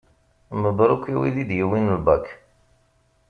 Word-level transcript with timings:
Mebruk 0.61 1.03
i 1.13 1.15
wid 1.19 1.35
i 1.43 1.45
d-yewwin 1.49 1.93
lbak. 1.97 2.25